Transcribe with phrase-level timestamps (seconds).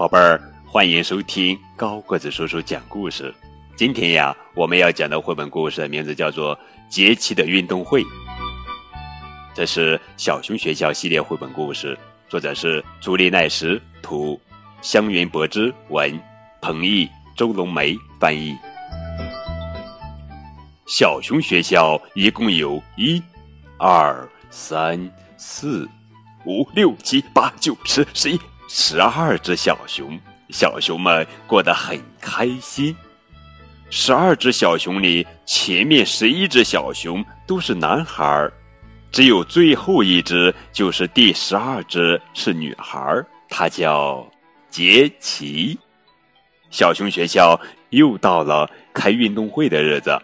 [0.00, 3.34] 宝贝儿，欢迎收听高个子叔叔讲故事。
[3.76, 6.56] 今天呀，我们要讲的绘本故事名字叫做
[6.88, 8.02] 《节气的运动会》，
[9.54, 11.98] 这是小熊学校系列绘本故事，
[12.30, 14.40] 作者是朱丽奈什，图
[14.80, 16.18] 香云博之文，
[16.62, 18.56] 彭毅、周龙梅翻译。
[20.86, 23.22] 小熊学校一共有一、
[23.76, 24.98] 二、三、
[25.36, 25.86] 四、
[26.46, 28.40] 五、六、七、八、九、十、十一。
[28.72, 30.16] 十二只小熊，
[30.50, 32.94] 小熊们过得很开心。
[33.90, 38.52] 十二只小熊里，前面十一只小熊都是男孩儿，
[39.10, 44.24] 只有最后一只，就是第十二只是女孩儿，她叫
[44.70, 45.76] 杰奇。
[46.70, 50.16] 小熊学校又到了开运动会的日子，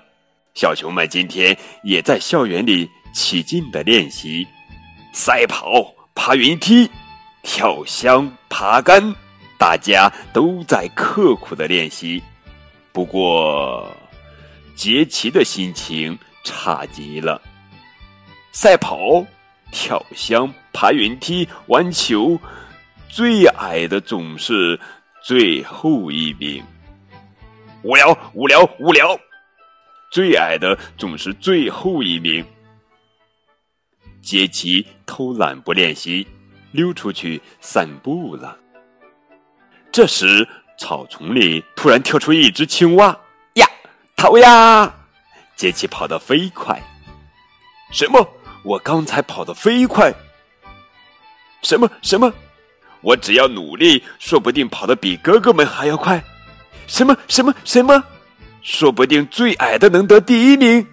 [0.54, 4.46] 小熊们今天也在校园里起劲的练习
[5.12, 6.88] 赛跑、爬云梯。
[7.46, 9.14] 跳箱、爬杆，
[9.56, 12.20] 大家都在刻苦的练习。
[12.92, 13.88] 不过，
[14.74, 17.40] 杰奇的心情差极了。
[18.50, 19.24] 赛跑、
[19.70, 22.36] 跳箱、爬云梯、玩球，
[23.08, 24.78] 最矮的总是
[25.22, 26.62] 最后一名。
[27.82, 29.16] 无聊，无聊，无聊！
[30.10, 32.44] 最矮的总是最后一名。
[34.20, 36.26] 杰奇偷懒不练习。
[36.76, 38.56] 溜出去散步了。
[39.90, 40.46] 这时，
[40.78, 43.18] 草丛里突然跳出一只青蛙，
[43.54, 43.66] 呀，
[44.14, 44.94] 逃呀！
[45.56, 46.80] 杰奇跑得飞快。
[47.90, 48.28] 什么？
[48.62, 50.12] 我刚才跑得飞快？
[51.62, 52.30] 什么什么？
[53.00, 56.22] 我只要努力，说不定跑得比哥哥们还要快。
[56.86, 58.04] 什么什么什么？
[58.60, 60.86] 说不定最矮的能得第一名。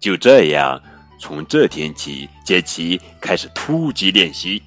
[0.00, 0.80] 就这样。
[1.18, 4.62] 从这天起，杰奇开始突击练习。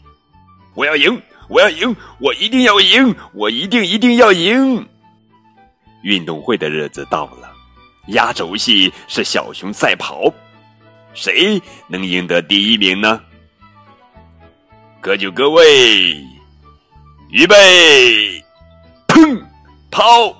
[0.74, 1.22] 我要赢！
[1.50, 1.96] 我要赢！
[2.20, 3.16] 我一定要赢！
[3.34, 4.88] 我一定一定要赢！
[6.04, 7.52] 运动会的日子到了，
[8.08, 10.34] 压轴戏是小熊赛跑，
[11.14, 13.22] 谁能赢得第一名呢？
[15.00, 16.16] 各就各位，
[17.30, 18.44] 预备，
[19.08, 19.44] 砰，
[19.90, 20.36] 跑！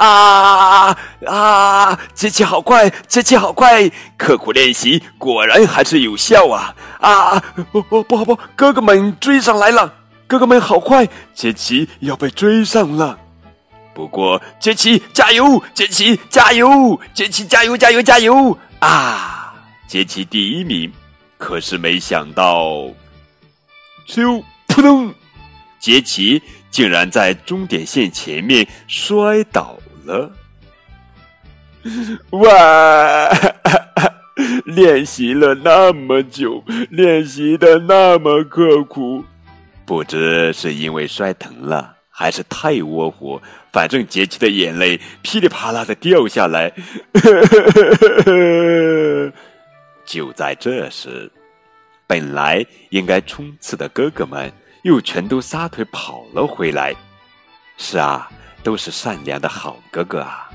[0.00, 0.96] 啊
[1.26, 2.00] 啊！
[2.14, 3.86] 杰奇好快，杰奇好快！
[4.16, 6.74] 刻苦练习，果然还是有效啊！
[7.00, 7.38] 啊，
[7.70, 9.92] 不不不不，哥哥们追上来了！
[10.26, 13.18] 哥哥们好快，杰奇要被追上了。
[13.92, 15.62] 不过，杰奇加油！
[15.74, 16.98] 杰奇加油！
[17.12, 17.76] 杰奇加油！
[17.76, 18.00] 加油！
[18.00, 18.56] 加油！
[18.78, 19.54] 啊！
[19.86, 20.90] 杰奇第一名，
[21.36, 22.86] 可是没想到，
[24.08, 25.12] 咻，扑通！
[25.78, 29.76] 杰奇竟然在终点线前面摔倒。
[30.04, 30.30] 了，
[32.30, 33.28] 哇！
[34.64, 39.22] 练习了那么久，练习的那么刻苦，
[39.84, 43.40] 不知是因为摔疼了，还是太窝火，
[43.72, 46.72] 反正杰奇的眼泪噼里啪啦的掉下来。
[50.06, 51.30] 就在这时，
[52.06, 54.50] 本来应该冲刺的哥哥们
[54.84, 56.94] 又全都撒腿跑了回来。
[57.76, 58.30] 是啊。
[58.62, 60.50] 都是善良的好哥哥啊，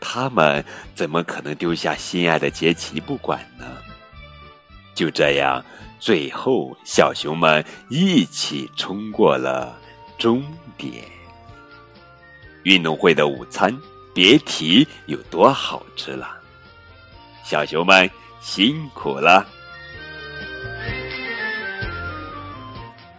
[0.00, 3.64] 他们怎么可能丢下心爱的杰奇不管呢？
[4.94, 5.64] 就这样，
[5.98, 9.76] 最后小熊们一起冲过了
[10.18, 10.44] 终
[10.76, 11.04] 点。
[12.64, 13.76] 运动会的午餐
[14.14, 16.28] 别提有多好吃了，
[17.44, 18.10] 小熊们
[18.40, 19.46] 辛苦了。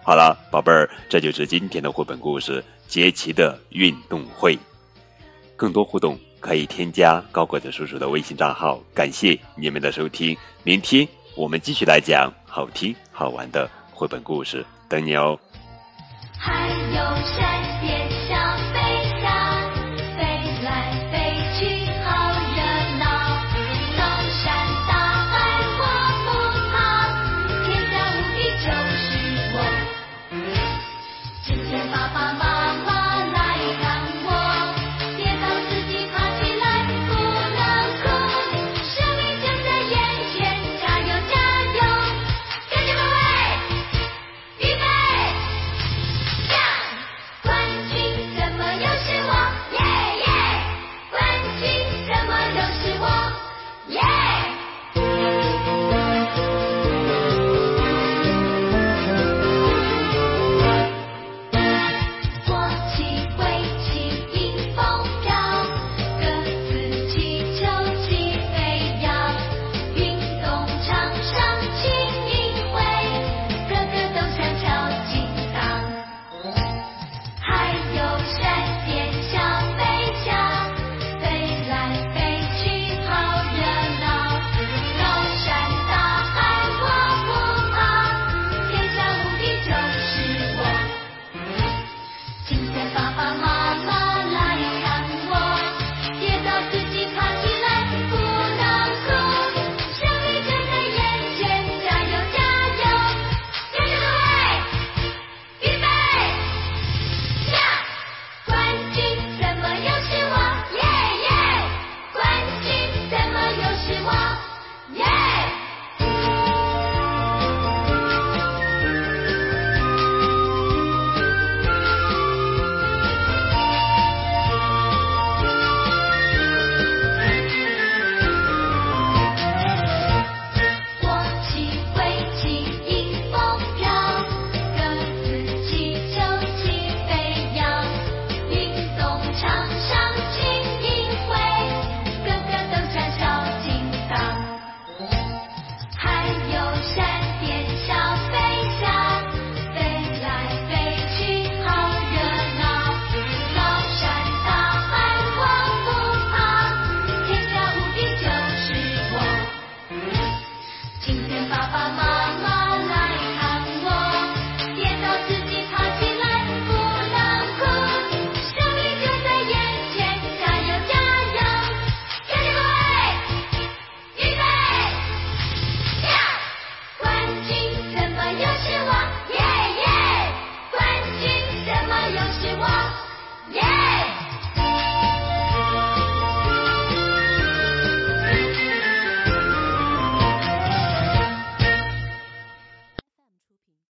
[0.04, 2.64] 好了，宝贝儿，这就是今天的绘本故事。
[2.88, 4.58] 杰奇的运动会，
[5.56, 8.80] 更多互动可以添加高个子叔叔的微信账号。
[8.94, 15.38] 感谢你们的收听，明天我们继续来讲好听好玩的绘本故事，等你哦。